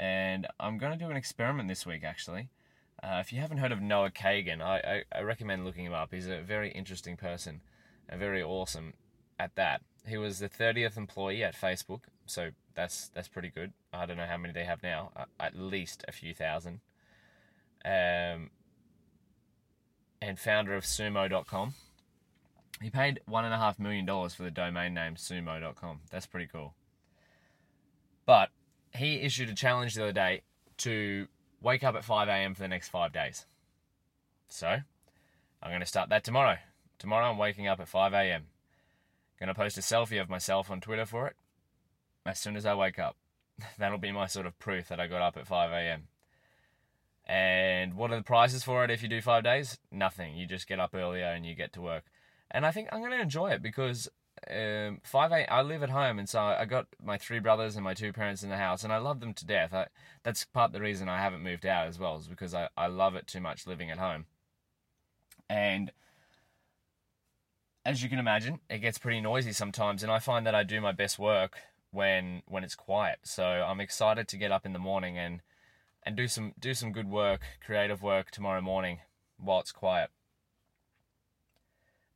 And 0.00 0.46
I'm 0.58 0.78
going 0.78 0.92
to 0.92 0.98
do 0.98 1.10
an 1.10 1.16
experiment 1.16 1.68
this 1.68 1.84
week, 1.84 2.02
actually. 2.02 2.48
Uh, 3.02 3.18
if 3.20 3.32
you 3.32 3.40
haven't 3.40 3.58
heard 3.58 3.72
of 3.72 3.80
Noah 3.80 4.10
Kagan, 4.10 4.60
I, 4.60 5.02
I, 5.12 5.18
I 5.18 5.22
recommend 5.22 5.64
looking 5.64 5.84
him 5.84 5.92
up. 5.92 6.12
He's 6.12 6.26
a 6.26 6.40
very 6.40 6.70
interesting 6.72 7.16
person 7.16 7.60
and 8.08 8.18
very 8.18 8.42
awesome 8.42 8.94
at 9.38 9.54
that. 9.54 9.82
He 10.06 10.16
was 10.16 10.38
the 10.38 10.48
30th 10.48 10.96
employee 10.96 11.44
at 11.44 11.54
Facebook, 11.54 12.00
so 12.26 12.50
that's 12.74 13.10
that's 13.10 13.28
pretty 13.28 13.50
good. 13.50 13.72
I 13.92 14.06
don't 14.06 14.16
know 14.16 14.26
how 14.26 14.36
many 14.36 14.52
they 14.52 14.64
have 14.64 14.82
now, 14.82 15.10
uh, 15.14 15.24
at 15.38 15.56
least 15.56 16.04
a 16.08 16.12
few 16.12 16.34
thousand. 16.34 16.80
Um, 17.84 18.50
and 20.20 20.38
founder 20.38 20.74
of 20.74 20.84
sumo.com. 20.84 21.74
He 22.80 22.90
paid 22.90 23.20
$1.5 23.28 23.78
million 23.78 24.06
for 24.06 24.42
the 24.42 24.50
domain 24.50 24.94
name 24.94 25.14
sumo.com. 25.14 26.00
That's 26.10 26.26
pretty 26.26 26.46
cool. 26.46 26.74
But 28.26 28.50
he 28.94 29.16
issued 29.16 29.48
a 29.48 29.54
challenge 29.54 29.94
the 29.94 30.02
other 30.04 30.12
day 30.12 30.42
to 30.78 31.26
wake 31.60 31.84
up 31.84 31.94
at 31.94 32.04
5 32.04 32.28
a.m. 32.28 32.54
for 32.54 32.62
the 32.62 32.68
next 32.68 32.88
five 32.88 33.12
days. 33.12 33.46
So 34.48 34.68
I'm 35.62 35.70
going 35.70 35.80
to 35.80 35.86
start 35.86 36.08
that 36.10 36.24
tomorrow. 36.24 36.56
Tomorrow 36.98 37.30
I'm 37.30 37.38
waking 37.38 37.68
up 37.68 37.80
at 37.80 37.88
5 37.88 38.12
a.m. 38.12 38.46
Going 39.38 39.48
to 39.48 39.54
post 39.54 39.78
a 39.78 39.80
selfie 39.80 40.20
of 40.20 40.28
myself 40.28 40.70
on 40.70 40.80
Twitter 40.80 41.06
for 41.06 41.26
it 41.28 41.36
as 42.26 42.38
soon 42.38 42.56
as 42.56 42.66
I 42.66 42.74
wake 42.74 42.98
up. 42.98 43.16
That'll 43.78 43.98
be 43.98 44.12
my 44.12 44.26
sort 44.26 44.46
of 44.46 44.58
proof 44.58 44.88
that 44.88 45.00
I 45.00 45.06
got 45.06 45.22
up 45.22 45.36
at 45.36 45.46
5 45.46 45.70
a.m. 45.72 46.08
And 47.26 47.94
what 47.94 48.10
are 48.10 48.16
the 48.16 48.22
prizes 48.22 48.64
for 48.64 48.84
it 48.84 48.90
if 48.90 49.02
you 49.02 49.08
do 49.08 49.20
five 49.20 49.44
days? 49.44 49.78
Nothing. 49.92 50.36
You 50.36 50.46
just 50.46 50.66
get 50.66 50.80
up 50.80 50.94
earlier 50.94 51.26
and 51.26 51.44
you 51.44 51.54
get 51.54 51.74
to 51.74 51.82
work. 51.82 52.04
And 52.50 52.64
I 52.64 52.70
think 52.70 52.88
I'm 52.90 53.00
going 53.00 53.12
to 53.12 53.20
enjoy 53.20 53.50
it 53.50 53.62
because 53.62 54.08
um, 54.50 55.00
five 55.02 55.32
eight. 55.32 55.46
I 55.46 55.62
live 55.62 55.82
at 55.82 55.90
home, 55.90 56.18
and 56.18 56.28
so 56.28 56.40
I 56.40 56.64
got 56.64 56.86
my 57.02 57.18
three 57.18 57.38
brothers 57.38 57.76
and 57.76 57.84
my 57.84 57.94
two 57.94 58.12
parents 58.12 58.42
in 58.42 58.50
the 58.50 58.56
house, 58.56 58.84
and 58.84 58.92
I 58.92 58.98
love 58.98 59.20
them 59.20 59.34
to 59.34 59.46
death. 59.46 59.72
I, 59.72 59.86
that's 60.22 60.44
part 60.44 60.70
of 60.70 60.72
the 60.72 60.80
reason 60.80 61.08
I 61.08 61.20
haven't 61.20 61.42
moved 61.42 61.66
out 61.66 61.88
as 61.88 61.98
well, 61.98 62.16
is 62.16 62.28
because 62.28 62.54
I, 62.54 62.68
I 62.76 62.86
love 62.86 63.14
it 63.14 63.26
too 63.26 63.40
much 63.40 63.66
living 63.66 63.90
at 63.90 63.98
home. 63.98 64.26
And 65.48 65.92
as 67.84 68.02
you 68.02 68.08
can 68.08 68.18
imagine, 68.18 68.60
it 68.68 68.78
gets 68.78 68.98
pretty 68.98 69.20
noisy 69.20 69.52
sometimes, 69.52 70.02
and 70.02 70.12
I 70.12 70.18
find 70.18 70.46
that 70.46 70.54
I 70.54 70.62
do 70.62 70.80
my 70.80 70.92
best 70.92 71.18
work 71.18 71.58
when 71.90 72.42
when 72.46 72.64
it's 72.64 72.74
quiet. 72.74 73.20
So 73.22 73.44
I'm 73.44 73.80
excited 73.80 74.28
to 74.28 74.36
get 74.36 74.52
up 74.52 74.66
in 74.66 74.72
the 74.74 74.78
morning 74.78 75.16
and 75.18 75.40
and 76.02 76.16
do 76.16 76.28
some 76.28 76.54
do 76.58 76.74
some 76.74 76.92
good 76.92 77.08
work, 77.08 77.42
creative 77.64 78.02
work 78.02 78.30
tomorrow 78.30 78.60
morning 78.60 79.00
while 79.38 79.60
it's 79.60 79.72
quiet. 79.72 80.10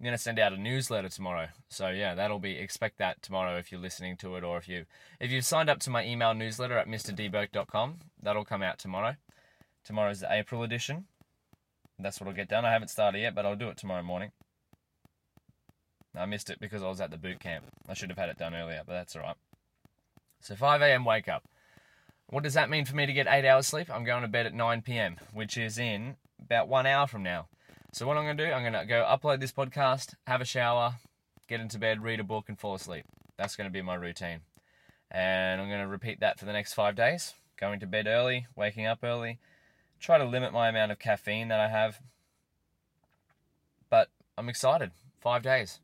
I'm 0.03 0.07
gonna 0.07 0.19
send 0.19 0.41
out 0.41 0.53
a 0.53 0.57
newsletter 0.57 1.09
tomorrow. 1.09 1.47
So 1.69 1.91
yeah, 1.91 2.17
that'll 2.17 2.41
be 2.41 2.57
expect 2.57 2.99
that 2.99 3.23
tomorrow 3.23 3.57
if 3.57 3.71
you're 3.71 3.81
listening 3.81 4.17
to 4.17 4.35
it 4.35 4.43
or 4.43 4.59
if 4.59 4.69
you 4.69 4.85
if 5.21 5.31
you've 5.31 5.45
signed 5.45 5.71
up 5.71 5.79
to 5.79 5.91
my 5.91 6.05
email 6.05 6.35
newsletter 6.35 6.77
at 6.77 6.89
mrdbourke.com, 6.89 8.01
that'll 8.21 8.45
come 8.45 8.65
out 8.65 8.81
tomorrow. 8.81 9.15
Tomorrow's 9.85 10.19
the 10.19 10.27
April 10.29 10.65
edition. 10.65 11.05
That's 12.01 12.21
what 12.21 12.27
I'll 12.27 12.35
get 12.35 12.49
done. 12.49 12.65
I 12.65 12.73
haven't 12.73 12.89
started 12.89 13.21
yet, 13.21 13.37
but 13.37 13.47
I'll 13.47 13.55
do 13.55 13.69
it 13.69 13.77
tomorrow 13.77 14.03
morning. 14.03 14.33
I 16.17 16.27
missed 16.27 16.51
it 16.51 16.59
because 16.59 16.83
I 16.83 16.89
was 16.89 17.01
at 17.01 17.13
the 17.13 17.17
boot 17.17 17.39
camp. 17.39 17.67
I 17.89 17.95
should 17.95 18.11
have 18.11 18.19
had 18.19 18.29
it 18.29 18.39
done 18.39 18.57
earlier, 18.57 18.83
but 18.85 18.95
that's 18.95 19.15
alright. 19.15 19.37
So 20.41 20.57
5 20.57 20.83
a.m. 20.83 21.05
wake 21.05 21.29
up. 21.29 21.45
What 22.27 22.43
does 22.43 22.55
that 22.55 22.71
mean 22.71 22.87
for 22.87 22.97
me 22.97 23.07
to 23.07 23.13
get 23.13 23.29
eight 23.29 23.47
hours 23.47 23.69
sleep? 23.69 23.89
I'm 23.89 24.03
going 24.03 24.23
to 24.23 24.29
bed 24.29 24.47
at 24.47 24.55
9 24.55 24.83
p.m., 24.83 25.19
which 25.33 25.57
is 25.57 25.79
in 25.79 26.17
about 26.41 26.67
one 26.67 26.87
hour 26.87 27.07
from 27.07 27.23
now. 27.23 27.47
So 27.95 28.07
what 28.07 28.17
I'm 28.17 28.25
going 28.25 28.39
to 28.39 28.47
do, 28.47 28.51
I'm 28.51 28.63
going 28.63 28.73
to 28.73 28.87
go 28.87 29.05
upload 29.05 29.41
this 29.41 29.53
podcast, 29.53 30.15
have 30.27 30.41
a 30.41 30.47
shower, 30.47 30.95
get 31.47 31.61
into 31.61 31.79
bed, 31.79 32.03
read 32.03 32.21
a 32.21 32.25
book, 32.25 32.47
and 32.49 32.59
fall 32.59 32.75
asleep. 32.75 33.05
That's 33.37 33.55
going 33.55 33.69
to 33.69 33.73
be 33.73 33.83
my 33.83 33.97
routine. 33.97 34.41
And 35.11 35.61
I'm 35.61 35.69
going 35.69 35.83
to 35.83 35.87
repeat 35.87 36.21
that 36.21 36.39
for 36.39 36.47
the 36.47 36.55
next 36.55 36.73
five 36.73 36.97
days. 36.97 37.35
Going 37.61 37.81
to 37.81 37.87
bed 37.87 38.07
early, 38.07 38.47
waking 38.57 38.87
up 38.87 39.01
early, 39.03 39.41
try 40.01 40.17
to 40.17 40.25
limit 40.25 40.55
my 40.55 40.71
amount 40.71 40.91
of 40.91 40.99
caffeine 40.99 41.49
that 41.49 41.61
I 41.61 41.69
have. 41.69 42.01
But 43.91 44.09
I'm 44.39 44.49
excited. 44.49 44.93
Five 45.21 45.43
days. 45.43 45.81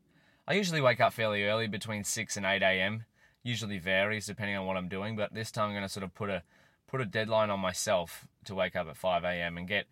I 0.47 0.53
usually 0.53 0.81
wake 0.81 0.99
up 0.99 1.13
fairly 1.13 1.43
early, 1.43 1.67
between 1.67 2.03
6 2.03 2.37
and 2.37 2.45
8 2.45 2.63
a.m. 2.63 3.05
Usually 3.43 3.77
varies 3.77 4.25
depending 4.25 4.57
on 4.57 4.65
what 4.65 4.77
I'm 4.77 4.89
doing, 4.89 5.15
but 5.15 5.35
this 5.35 5.51
time 5.51 5.67
I'm 5.67 5.73
going 5.73 5.83
to 5.83 5.89
sort 5.89 6.03
of 6.03 6.15
put 6.15 6.31
a 6.31 6.41
put 6.87 7.01
a 7.01 7.05
deadline 7.05 7.51
on 7.51 7.59
myself 7.59 8.25
to 8.45 8.55
wake 8.55 8.75
up 8.75 8.87
at 8.87 8.97
5 8.97 9.23
a.m. 9.23 9.59
and 9.59 9.67
get 9.67 9.85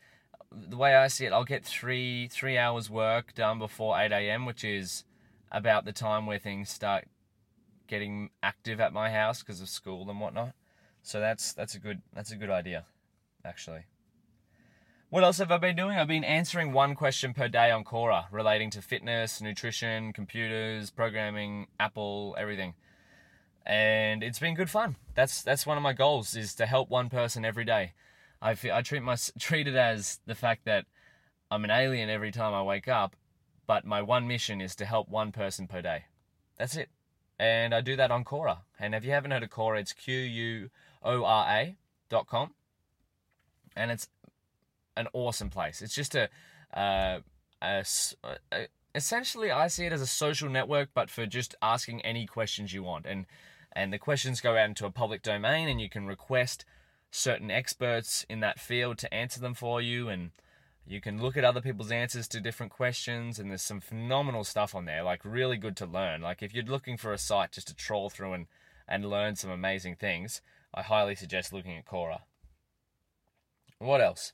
the 0.51 0.77
way 0.77 0.95
I 0.95 1.07
see 1.07 1.25
it, 1.25 1.33
I'll 1.33 1.43
get 1.43 1.65
three 1.65 2.27
three 2.27 2.57
hours 2.57 2.89
work 2.89 3.33
done 3.33 3.59
before 3.59 3.99
8 3.99 4.11
a.m., 4.11 4.45
which 4.45 4.63
is 4.63 5.03
about 5.51 5.85
the 5.85 5.93
time 5.93 6.25
where 6.25 6.39
things 6.39 6.69
start 6.69 7.07
getting 7.87 8.29
active 8.43 8.79
at 8.79 8.93
my 8.93 9.09
house 9.11 9.41
because 9.41 9.61
of 9.61 9.69
school 9.69 10.09
and 10.09 10.19
whatnot. 10.19 10.53
So 11.01 11.19
that's 11.19 11.53
that's 11.53 11.75
a 11.75 11.79
good 11.79 12.01
that's 12.13 12.31
a 12.31 12.35
good 12.35 12.49
idea, 12.49 12.85
actually. 13.45 13.85
What 15.09 15.23
else 15.23 15.37
have 15.37 15.51
I 15.51 15.57
been 15.57 15.77
doing? 15.77 15.97
I've 15.97 16.07
been 16.09 16.25
answering 16.25 16.73
one 16.73 16.93
question 16.93 17.33
per 17.33 17.47
day 17.47 17.71
on 17.71 17.85
Quora 17.85 18.25
relating 18.29 18.69
to 18.71 18.81
fitness, 18.81 19.41
nutrition, 19.41 20.11
computers, 20.11 20.89
programming, 20.89 21.67
Apple, 21.79 22.35
everything. 22.37 22.73
And 23.65 24.21
it's 24.21 24.39
been 24.39 24.53
good 24.53 24.69
fun. 24.69 24.97
That's 25.15 25.41
that's 25.41 25.65
one 25.65 25.77
of 25.77 25.83
my 25.83 25.93
goals 25.93 26.35
is 26.35 26.53
to 26.55 26.65
help 26.65 26.89
one 26.89 27.09
person 27.09 27.45
every 27.45 27.63
day. 27.63 27.93
I 28.41 28.55
feel, 28.55 28.73
I 28.73 28.81
treat 28.81 29.03
my 29.03 29.15
treat 29.39 29.67
it 29.67 29.75
as 29.75 30.19
the 30.25 30.35
fact 30.35 30.65
that 30.65 30.85
I'm 31.49 31.63
an 31.63 31.71
alien 31.71 32.09
every 32.09 32.31
time 32.31 32.53
I 32.53 32.61
wake 32.63 32.87
up, 32.87 33.15
but 33.65 33.85
my 33.85 34.01
one 34.01 34.27
mission 34.27 34.61
is 34.61 34.75
to 34.75 34.85
help 34.85 35.09
one 35.09 35.31
person 35.31 35.67
per 35.67 35.81
day. 35.81 36.05
That's 36.57 36.75
it. 36.75 36.89
And 37.39 37.73
I 37.73 37.81
do 37.81 37.95
that 37.95 38.11
on 38.11 38.23
Quora. 38.23 38.59
And 38.79 38.95
if 38.95 39.05
you 39.05 39.11
haven't 39.11 39.31
heard 39.31 39.43
of 39.43 39.49
Quora, 39.49 39.79
it's 39.79 39.93
Q 39.93 40.15
U 40.15 40.69
O 41.03 41.23
R 41.23 41.45
A 41.49 41.77
dot 42.09 42.27
com. 42.27 42.53
And 43.75 43.91
it's 43.91 44.07
an 44.95 45.07
awesome 45.13 45.49
place. 45.49 45.81
It's 45.81 45.93
just 45.93 46.15
a, 46.15 46.29
uh, 46.73 47.19
a, 47.61 47.85
a, 48.51 48.67
essentially 48.95 49.51
I 49.51 49.67
see 49.67 49.85
it 49.85 49.93
as 49.93 50.01
a 50.01 50.07
social 50.07 50.49
network, 50.49 50.89
but 50.93 51.11
for 51.11 51.27
just 51.27 51.55
asking 51.61 52.01
any 52.01 52.25
questions 52.25 52.73
you 52.73 52.83
want. 52.83 53.05
And 53.05 53.25
and 53.73 53.93
the 53.93 53.99
questions 53.99 54.41
go 54.41 54.57
out 54.57 54.69
into 54.69 54.87
a 54.87 54.91
public 54.91 55.21
domain, 55.21 55.67
and 55.67 55.79
you 55.79 55.87
can 55.87 56.07
request 56.07 56.65
certain 57.17 57.49
experts 57.49 58.25
in 58.29 58.39
that 58.41 58.59
field 58.59 58.97
to 58.99 59.13
answer 59.13 59.39
them 59.39 59.53
for 59.53 59.81
you 59.81 60.07
and 60.07 60.31
you 60.85 61.01
can 61.01 61.21
look 61.21 61.35
at 61.35 61.43
other 61.43 61.61
people's 61.61 61.91
answers 61.91 62.27
to 62.27 62.39
different 62.39 62.71
questions 62.71 63.39
and 63.39 63.49
there's 63.49 63.61
some 63.61 63.81
phenomenal 63.81 64.43
stuff 64.43 64.75
on 64.75 64.85
there 64.85 65.03
like 65.03 65.21
really 65.25 65.57
good 65.57 65.75
to 65.75 65.85
learn. 65.85 66.21
Like 66.21 66.41
if 66.43 66.53
you're 66.53 66.63
looking 66.63 66.95
for 66.95 67.11
a 67.11 67.17
site 67.17 67.51
just 67.51 67.67
to 67.67 67.75
troll 67.75 68.09
through 68.09 68.33
and 68.33 68.47
and 68.87 69.03
learn 69.03 69.35
some 69.35 69.51
amazing 69.51 69.95
things 69.95 70.41
i 70.73 70.81
highly 70.81 71.15
suggest 71.15 71.51
looking 71.51 71.75
at 71.75 71.85
quora. 71.85 72.19
What 73.79 73.99
else? 73.99 74.33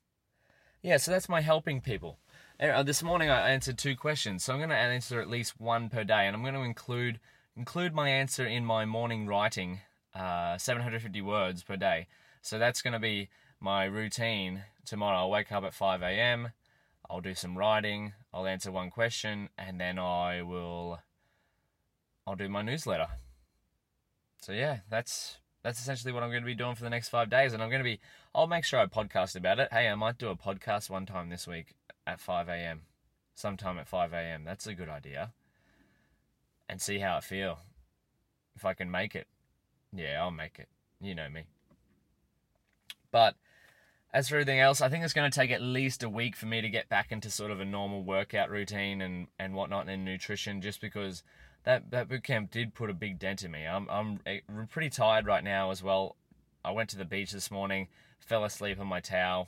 Yeah 0.82 0.98
so 0.98 1.12
that's 1.12 1.30
my 1.30 1.42
helping 1.42 1.82
people. 1.82 2.20
Uh, 2.60 2.84
this 2.84 3.02
morning 3.02 3.30
i 3.30 3.50
answered 3.50 3.78
two 3.78 3.96
questions 3.96 4.44
so 4.44 4.54
i'm 4.54 4.60
going 4.60 4.70
to 4.70 4.76
answer 4.76 5.20
at 5.20 5.30
least 5.30 5.60
one 5.60 5.90
per 5.90 6.04
day 6.04 6.28
and 6.28 6.36
i'm 6.36 6.44
going 6.44 6.54
to 6.54 6.62
include 6.62 7.20
include 7.58 7.94
my 7.94 8.10
answer 8.10 8.46
in 8.46 8.64
my 8.64 8.86
morning 8.86 9.26
writing 9.26 9.80
uh, 10.14 10.58
750 10.58 11.22
words 11.22 11.64
per 11.64 11.76
day 11.76 12.08
so 12.44 12.60
that's 12.60 12.82
going 12.82 12.94
to 12.94 13.00
be 13.00 13.30
my 13.60 13.86
routine 13.86 14.64
tomorrow. 14.86 15.20
I'll 15.20 15.32
wake 15.32 15.52
up 15.52 15.64
at 15.64 15.74
5 15.74 16.02
a.m. 16.02 16.50
I'll 17.10 17.22
do 17.22 17.34
some 17.34 17.58
writing. 17.58 18.12
I'll 18.34 18.46
answer 18.46 18.70
one 18.70 18.92
question, 18.92 19.50
and 19.58 19.80
then 19.80 19.98
I 19.98 20.42
will. 20.42 21.00
I'll 22.28 22.36
do 22.36 22.50
my 22.50 22.62
newsletter. 22.62 23.08
So 24.42 24.52
yeah, 24.52 24.80
that's 24.90 25.38
that's 25.64 25.80
essentially 25.80 26.12
what 26.12 26.22
I'm 26.22 26.32
going 26.32 26.42
to 26.42 26.46
be 26.46 26.54
doing 26.54 26.76
for 26.76 26.84
the 26.84 26.90
next 26.90 27.10
five 27.10 27.30
days, 27.30 27.54
and 27.54 27.64
I'm 27.64 27.70
going 27.70 27.80
to 27.80 27.90
be. 27.90 28.00
I'll 28.36 28.48
make 28.48 28.66
sure 28.66 28.80
I 28.80 28.88
podcast 28.88 29.38
about 29.38 29.60
it. 29.60 29.70
Hey, 29.72 29.88
I 29.88 29.96
might 29.96 30.18
do 30.18 30.28
a 30.28 30.36
podcast 30.36 30.90
one 30.90 31.06
time 31.06 31.30
this 31.30 31.48
week 31.48 31.76
at 32.06 32.20
5 32.20 32.50
a.m. 32.50 32.82
Sometime 33.36 33.78
at 33.78 33.88
5 33.88 34.12
a.m. 34.12 34.44
That's 34.44 34.68
a 34.68 34.74
good 34.74 34.90
idea. 34.90 35.32
And 36.68 36.82
see 36.82 37.00
how 37.00 37.18
I 37.18 37.22
feel. 37.22 37.60
If 38.56 38.66
I 38.66 38.74
can 38.74 38.92
make 38.92 39.16
it, 39.16 39.28
yeah, 39.94 40.22
I'll 40.22 40.32
make 40.32 40.60
it. 40.60 40.68
You 41.00 41.16
know 41.16 41.30
me. 41.30 41.46
But 43.14 43.36
as 44.12 44.28
for 44.28 44.36
everything 44.36 44.60
else, 44.60 44.82
I 44.82 44.90
think 44.90 45.06
it's 45.06 45.14
going 45.14 45.32
to 45.32 45.40
take 45.40 45.52
at 45.52 45.62
least 45.62 46.04
a 46.04 46.10
week 46.10 46.36
for 46.36 46.48
me 46.48 46.60
to 46.60 46.68
get 46.68 46.90
back 46.90 47.12
into 47.12 47.30
sort 47.30 47.52
of 47.52 47.62
a 47.62 47.66
normal 47.66 48.04
workout 48.04 48.50
routine 48.50 49.02
and, 49.02 49.28
and 49.40 49.54
whatnot 49.54 49.88
and 49.88 50.04
nutrition 50.04 50.62
just 50.62 50.82
because 50.82 51.24
that, 51.64 51.92
that 51.92 52.10
boot 52.10 52.24
camp 52.24 52.52
did 52.52 52.74
put 52.74 52.90
a 52.90 52.94
big 52.94 53.20
dent 53.20 53.44
in 53.44 53.52
me. 53.52 53.66
I'm, 53.66 53.88
I'm 53.90 54.20
eh, 54.26 54.40
pretty 54.70 54.90
tired 54.90 55.28
right 55.28 55.44
now 55.44 55.70
as 55.72 55.82
well. 55.82 56.18
I 56.66 56.72
went 56.72 56.90
to 56.90 56.98
the 56.98 57.06
beach 57.06 57.32
this 57.32 57.52
morning, 57.52 57.88
fell 58.20 58.44
asleep 58.44 58.80
on 58.80 58.88
my 58.88 59.00
towel, 59.00 59.48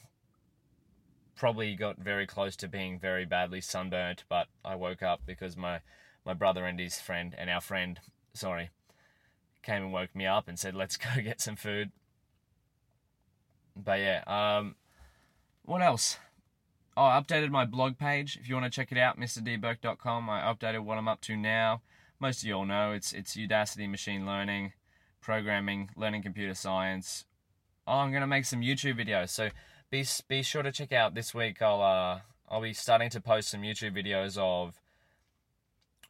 probably 1.36 1.76
got 1.76 1.98
very 1.98 2.28
close 2.28 2.56
to 2.58 2.68
being 2.68 3.00
very 3.00 3.26
badly 3.26 3.62
sunburnt, 3.62 4.26
but 4.30 4.48
I 4.64 4.76
woke 4.76 5.02
up 5.02 5.22
because 5.26 5.58
my, 5.58 5.80
my 6.24 6.34
brother 6.34 6.66
and 6.66 6.80
his 6.80 7.00
friend, 7.00 7.34
and 7.36 7.50
our 7.50 7.62
friend, 7.62 8.00
sorry, 8.34 8.70
came 9.64 9.82
and 9.82 9.94
woke 9.94 10.16
me 10.16 10.28
up 10.28 10.48
and 10.48 10.60
said, 10.60 10.76
let's 10.76 10.98
go 10.98 11.10
get 11.24 11.42
some 11.42 11.56
food. 11.56 11.92
But 13.76 14.00
yeah, 14.00 14.24
um, 14.28 14.76
what 15.64 15.82
else? 15.82 16.18
Oh, 16.98 17.04
I 17.04 17.20
updated 17.20 17.50
my 17.50 17.66
blog 17.66 17.98
page. 17.98 18.38
If 18.40 18.48
you 18.48 18.56
want 18.56 18.66
to 18.66 18.70
check 18.70 18.92
it 18.92 18.98
out, 18.98 19.20
mrdbourke.com. 19.20 20.30
I 20.30 20.42
updated 20.42 20.84
what 20.84 20.98
I'm 20.98 21.10
up 21.10 21.22
to 21.22 21.36
now. 21.36 21.82
Most 22.20 22.42
of 22.42 22.48
you 22.48 22.54
all 22.56 22.66
know 22.66 22.94
it's 22.94 23.12
it's 23.12 23.36
Udacity 23.36 23.90
machine 23.90 24.26
learning, 24.26 24.72
programming, 25.20 25.90
learning 25.98 26.24
computer 26.24 26.54
science. 26.54 27.26
Oh, 27.86 27.98
I'm 27.98 28.14
gonna 28.14 28.28
make 28.28 28.46
some 28.46 28.62
YouTube 28.62 28.98
videos. 28.98 29.30
So 29.30 29.50
be 29.92 30.06
be 30.30 30.42
sure 30.42 30.64
to 30.64 30.72
check 30.72 30.94
out 30.94 31.14
this 31.14 31.34
week. 31.34 31.62
I'll 31.62 31.82
uh 31.82 32.22
I'll 32.50 32.62
be 32.62 32.74
starting 32.74 33.10
to 33.10 33.20
post 33.20 33.50
some 33.50 33.62
YouTube 33.62 33.98
videos 33.98 34.38
of 34.38 34.80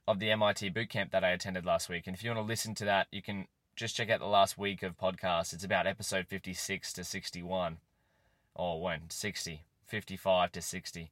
of 0.07 0.19
the 0.19 0.29
MIT 0.29 0.69
bootcamp 0.69 1.09
that 1.11 1.23
I 1.23 1.31
attended 1.31 1.65
last 1.65 1.89
week. 1.89 2.05
And 2.05 2.15
if 2.15 2.23
you 2.23 2.29
want 2.29 2.45
to 2.45 2.47
listen 2.47 2.75
to 2.75 2.85
that, 2.85 3.07
you 3.11 3.23
can 3.23 3.47
just 3.75 3.95
check 3.95 4.09
out 4.09 4.19
the 4.19 4.25
last 4.25 4.57
week 4.57 4.83
of 4.83 4.97
podcasts. 4.97 5.53
It's 5.53 5.63
about 5.63 5.87
episode 5.87 6.27
56 6.27 6.93
to 6.93 7.03
61. 7.03 7.77
Or 8.53 8.81
when? 8.81 9.09
60. 9.09 9.63
55 9.85 10.51
to 10.53 10.61
60. 10.61 11.11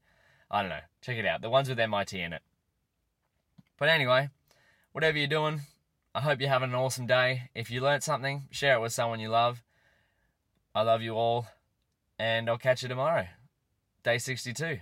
I 0.50 0.62
don't 0.62 0.70
know. 0.70 0.80
Check 1.02 1.18
it 1.18 1.26
out. 1.26 1.42
The 1.42 1.50
ones 1.50 1.68
with 1.68 1.80
MIT 1.80 2.20
in 2.20 2.32
it. 2.32 2.42
But 3.78 3.90
anyway, 3.90 4.30
whatever 4.94 5.18
you're 5.18 5.28
doing, 5.28 5.62
I 6.16 6.22
hope 6.22 6.40
you're 6.40 6.50
having 6.50 6.70
an 6.70 6.76
awesome 6.76 7.06
day. 7.06 7.50
If 7.54 7.70
you 7.70 7.82
learned 7.82 8.04
something, 8.04 8.44
share 8.50 8.76
it 8.76 8.82
with 8.82 8.94
someone 8.94 9.20
you 9.20 9.30
love. 9.30 9.62
I 10.74 10.84
love 10.84 11.02
you 11.02 11.16
all. 11.16 11.48
And 12.18 12.50
I'll 12.50 12.58
catch 12.58 12.82
you 12.82 12.88
tomorrow. 12.88 13.28
Day 14.04 14.18
62. 14.18 14.80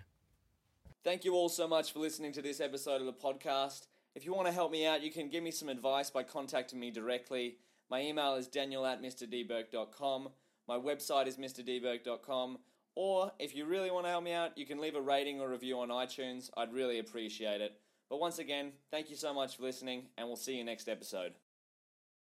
Thank 1.03 1.25
you 1.25 1.33
all 1.33 1.50
so 1.50 1.67
much 1.67 1.93
for 1.93 2.00
listening 2.00 2.31
to 2.33 2.43
this 2.43 2.59
episode 2.59 3.01
of 3.01 3.07
the 3.07 3.13
podcast. 3.13 3.88
If 4.13 4.23
you 4.23 4.33
want 4.33 4.47
to 4.47 4.53
help 4.53 4.71
me 4.71 4.85
out, 4.85 5.01
you 5.01 5.11
can 5.11 5.29
give 5.29 5.43
me 5.43 5.50
some 5.50 5.69
advice 5.69 6.11
by 6.11 6.21
contacting 6.23 6.79
me 6.79 6.91
directly. 6.91 7.55
My 7.91 8.01
email 8.01 8.36
is 8.36 8.48
daniel 8.48 8.86
at 8.86 9.03
mrdbourke.com. 9.03 10.29
My 10.65 10.77
website 10.77 11.27
is 11.27 11.36
mrdbourke.com. 11.36 12.57
Or 12.95 13.31
if 13.38 13.53
you 13.53 13.65
really 13.65 13.91
want 13.91 14.05
to 14.05 14.10
help 14.10 14.24
me 14.24 14.31
out, 14.31 14.57
you 14.57 14.65
can 14.65 14.79
leave 14.79 14.95
a 14.95 15.01
rating 15.01 15.41
or 15.41 15.50
review 15.50 15.77
on 15.79 15.89
iTunes. 15.89 16.50
I'd 16.55 16.74
really 16.74 17.00
appreciate 17.00 17.60
it. 17.60 17.74
But 18.10 18.21
once 18.21 18.39
again, 18.39 18.71
thank 18.91 19.10
you 19.10 19.17
so 19.17 19.33
much 19.33 19.57
for 19.57 19.63
listening, 19.63 20.07
and 20.17 20.25
we'll 20.27 20.38
see 20.38 20.55
you 20.55 20.63
next 20.63 20.88
episode. 20.88 21.33